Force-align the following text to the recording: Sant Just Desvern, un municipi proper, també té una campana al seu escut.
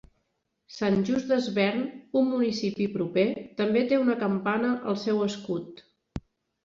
Sant 0.75 0.95
Just 1.09 1.27
Desvern, 1.33 1.83
un 2.21 2.25
municipi 2.31 2.87
proper, 2.95 3.27
també 3.63 3.87
té 3.93 4.01
una 4.07 4.19
campana 4.25 4.73
al 4.93 4.99
seu 5.07 5.23
escut. 5.31 5.89